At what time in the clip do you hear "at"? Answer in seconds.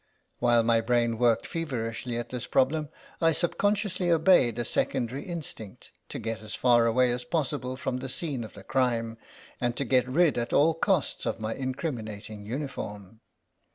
2.17-2.29, 10.39-10.53